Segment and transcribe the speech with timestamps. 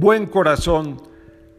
[0.00, 1.00] buen corazón.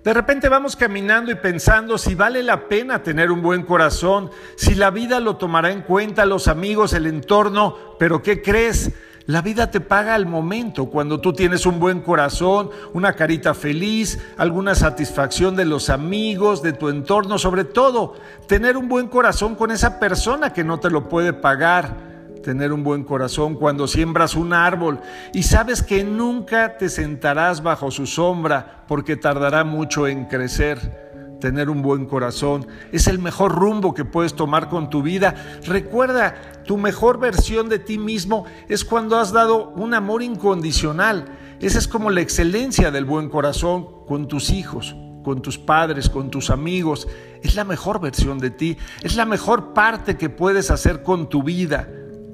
[0.04, 4.74] De repente vamos caminando y pensando si vale la pena tener un buen corazón, si
[4.74, 8.92] la vida lo tomará en cuenta, los amigos, el entorno, pero ¿qué crees?
[9.28, 14.18] La vida te paga al momento, cuando tú tienes un buen corazón, una carita feliz,
[14.38, 18.16] alguna satisfacción de los amigos, de tu entorno, sobre todo
[18.48, 22.11] tener un buen corazón con esa persona que no te lo puede pagar
[22.42, 25.00] tener un buen corazón cuando siembras un árbol
[25.34, 31.12] y sabes que nunca te sentarás bajo su sombra porque tardará mucho en crecer.
[31.40, 35.34] Tener un buen corazón es el mejor rumbo que puedes tomar con tu vida.
[35.66, 41.26] Recuerda, tu mejor versión de ti mismo es cuando has dado un amor incondicional.
[41.60, 46.30] Esa es como la excelencia del buen corazón con tus hijos, con tus padres, con
[46.30, 47.08] tus amigos.
[47.42, 51.42] Es la mejor versión de ti, es la mejor parte que puedes hacer con tu
[51.42, 51.90] vida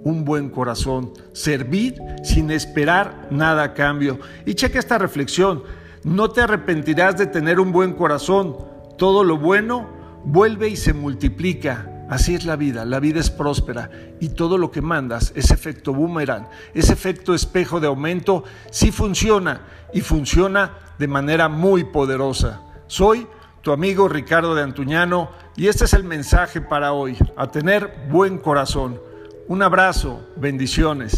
[0.07, 4.19] un buen corazón, servir sin esperar nada a cambio.
[4.45, 5.63] Y cheque esta reflexión,
[6.03, 8.55] no te arrepentirás de tener un buen corazón,
[8.97, 9.89] todo lo bueno
[10.23, 12.05] vuelve y se multiplica.
[12.09, 13.91] Así es la vida, la vida es próspera
[14.21, 19.59] y todo lo que mandas, ese efecto boomerang, ese efecto espejo de aumento, sí funciona
[19.93, 22.61] y funciona de manera muy poderosa.
[22.87, 23.27] Soy
[23.61, 28.37] tu amigo Ricardo de Antuñano y este es el mensaje para hoy, a tener buen
[28.37, 29.01] corazón.
[29.49, 31.15] Un abrazo, bendiciones.